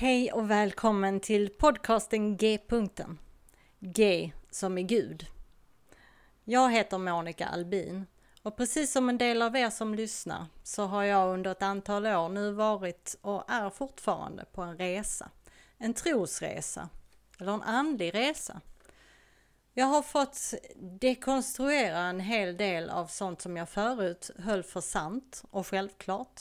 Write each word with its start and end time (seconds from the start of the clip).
Hej 0.00 0.32
och 0.32 0.50
välkommen 0.50 1.20
till 1.20 1.50
podcasten 1.50 2.36
G-punkten. 2.36 3.18
G 3.80 4.32
som 4.50 4.78
är 4.78 4.82
Gud. 4.82 5.26
Jag 6.44 6.70
heter 6.70 6.98
Monica 6.98 7.46
Albin 7.46 8.06
och 8.42 8.56
precis 8.56 8.92
som 8.92 9.08
en 9.08 9.18
del 9.18 9.42
av 9.42 9.56
er 9.56 9.70
som 9.70 9.94
lyssnar 9.94 10.46
så 10.62 10.86
har 10.86 11.02
jag 11.02 11.34
under 11.34 11.50
ett 11.50 11.62
antal 11.62 12.06
år 12.06 12.28
nu 12.28 12.52
varit 12.52 13.16
och 13.20 13.50
är 13.50 13.70
fortfarande 13.70 14.44
på 14.44 14.62
en 14.62 14.78
resa. 14.78 15.30
En 15.78 15.94
trosresa 15.94 16.88
eller 17.40 17.52
en 17.52 17.62
andlig 17.62 18.14
resa. 18.14 18.60
Jag 19.74 19.86
har 19.86 20.02
fått 20.02 20.54
dekonstruera 20.76 21.98
en 21.98 22.20
hel 22.20 22.56
del 22.56 22.90
av 22.90 23.06
sånt 23.06 23.42
som 23.42 23.56
jag 23.56 23.68
förut 23.68 24.30
höll 24.38 24.62
för 24.62 24.80
sant 24.80 25.44
och 25.50 25.66
självklart 25.66 26.40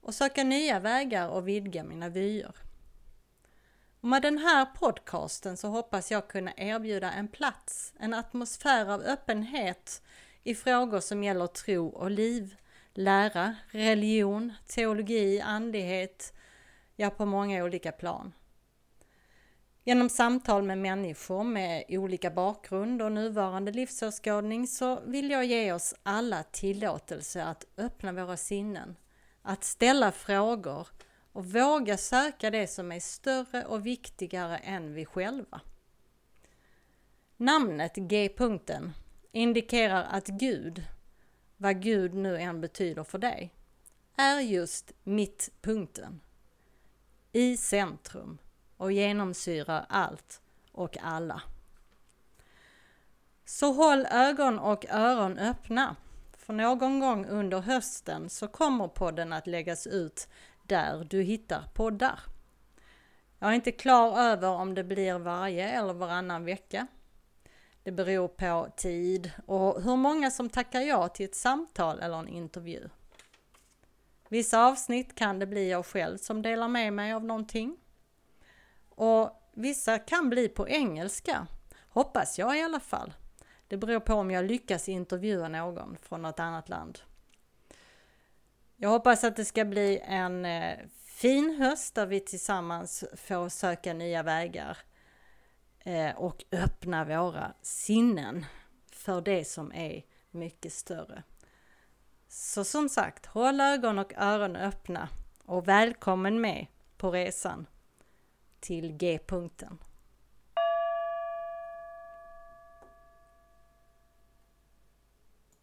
och 0.00 0.14
söka 0.14 0.44
nya 0.44 0.80
vägar 0.80 1.28
och 1.28 1.48
vidga 1.48 1.84
mina 1.84 2.08
vyer. 2.08 2.69
Och 4.00 4.08
med 4.08 4.22
den 4.22 4.38
här 4.38 4.64
podcasten 4.64 5.56
så 5.56 5.68
hoppas 5.68 6.10
jag 6.10 6.28
kunna 6.28 6.52
erbjuda 6.56 7.12
en 7.12 7.28
plats, 7.28 7.94
en 7.98 8.14
atmosfär 8.14 8.86
av 8.86 9.00
öppenhet 9.00 10.02
i 10.42 10.54
frågor 10.54 11.00
som 11.00 11.24
gäller 11.24 11.46
tro 11.46 11.88
och 11.88 12.10
liv, 12.10 12.56
lära, 12.94 13.56
religion, 13.70 14.52
teologi, 14.66 15.40
andlighet, 15.40 16.32
ja 16.96 17.10
på 17.10 17.26
många 17.26 17.64
olika 17.64 17.92
plan. 17.92 18.32
Genom 19.84 20.08
samtal 20.08 20.62
med 20.62 20.78
människor 20.78 21.44
med 21.44 21.84
olika 21.88 22.30
bakgrund 22.30 23.02
och 23.02 23.12
nuvarande 23.12 23.72
livsåskådning 23.72 24.66
så 24.66 25.00
vill 25.00 25.30
jag 25.30 25.44
ge 25.44 25.72
oss 25.72 25.94
alla 26.02 26.42
tillåtelse 26.42 27.44
att 27.44 27.64
öppna 27.76 28.12
våra 28.12 28.36
sinnen, 28.36 28.96
att 29.42 29.64
ställa 29.64 30.12
frågor 30.12 30.88
och 31.32 31.46
våga 31.46 31.96
söka 31.96 32.50
det 32.50 32.66
som 32.66 32.92
är 32.92 33.00
större 33.00 33.64
och 33.64 33.86
viktigare 33.86 34.56
än 34.58 34.94
vi 34.94 35.04
själva. 35.04 35.60
Namnet 37.36 37.96
G-punkten 37.96 38.92
indikerar 39.32 40.04
att 40.10 40.26
Gud, 40.26 40.84
vad 41.56 41.82
Gud 41.82 42.14
nu 42.14 42.36
än 42.36 42.60
betyder 42.60 43.04
för 43.04 43.18
dig, 43.18 43.54
är 44.16 44.40
just 44.40 44.92
mittpunkten. 45.04 46.20
I 47.32 47.56
centrum 47.56 48.38
och 48.76 48.92
genomsyrar 48.92 49.86
allt 49.88 50.40
och 50.72 50.96
alla. 51.02 51.42
Så 53.44 53.72
håll 53.72 54.06
ögon 54.10 54.58
och 54.58 54.84
öron 54.88 55.38
öppna. 55.38 55.96
För 56.38 56.52
någon 56.52 57.00
gång 57.00 57.26
under 57.26 57.60
hösten 57.60 58.30
så 58.30 58.48
kommer 58.48 58.88
podden 58.88 59.32
att 59.32 59.46
läggas 59.46 59.86
ut 59.86 60.28
där 60.70 61.04
du 61.10 61.22
hittar 61.22 61.62
poddar. 61.74 62.20
Jag 63.38 63.50
är 63.50 63.54
inte 63.54 63.72
klar 63.72 64.18
över 64.18 64.48
om 64.48 64.74
det 64.74 64.84
blir 64.84 65.18
varje 65.18 65.68
eller 65.68 65.92
varannan 65.92 66.44
vecka. 66.44 66.86
Det 67.82 67.92
beror 67.92 68.28
på 68.28 68.68
tid 68.76 69.30
och 69.46 69.82
hur 69.82 69.96
många 69.96 70.30
som 70.30 70.48
tackar 70.48 70.80
ja 70.80 71.08
till 71.08 71.24
ett 71.24 71.34
samtal 71.34 72.00
eller 72.00 72.18
en 72.18 72.28
intervju. 72.28 72.88
Vissa 74.28 74.66
avsnitt 74.66 75.14
kan 75.14 75.38
det 75.38 75.46
bli 75.46 75.70
jag 75.70 75.86
själv 75.86 76.18
som 76.18 76.42
delar 76.42 76.68
med 76.68 76.92
mig 76.92 77.12
av 77.12 77.24
någonting. 77.24 77.76
Och 78.88 79.50
vissa 79.52 79.98
kan 79.98 80.30
bli 80.30 80.48
på 80.48 80.68
engelska, 80.68 81.46
hoppas 81.88 82.38
jag 82.38 82.58
i 82.58 82.62
alla 82.62 82.80
fall. 82.80 83.12
Det 83.68 83.76
beror 83.76 84.00
på 84.00 84.14
om 84.14 84.30
jag 84.30 84.44
lyckas 84.44 84.88
intervjua 84.88 85.48
någon 85.48 85.96
från 86.02 86.22
något 86.22 86.40
annat 86.40 86.68
land. 86.68 86.98
Jag 88.82 88.90
hoppas 88.90 89.24
att 89.24 89.36
det 89.36 89.44
ska 89.44 89.64
bli 89.64 90.00
en 90.04 90.44
eh, 90.44 90.78
fin 91.04 91.56
höst 91.58 91.94
där 91.94 92.06
vi 92.06 92.20
tillsammans 92.20 93.04
får 93.16 93.48
söka 93.48 93.92
nya 93.92 94.22
vägar 94.22 94.78
eh, 95.78 96.16
och 96.16 96.44
öppna 96.52 97.04
våra 97.04 97.52
sinnen 97.62 98.46
för 98.92 99.20
det 99.20 99.44
som 99.44 99.72
är 99.72 100.02
mycket 100.30 100.72
större. 100.72 101.22
Så 102.28 102.64
som 102.64 102.88
sagt, 102.88 103.26
håll 103.26 103.60
ögon 103.60 103.98
och 103.98 104.12
öron 104.16 104.56
öppna 104.56 105.08
och 105.44 105.68
välkommen 105.68 106.40
med 106.40 106.66
på 106.96 107.10
resan 107.10 107.66
till 108.60 108.92
G-punkten. 108.92 109.78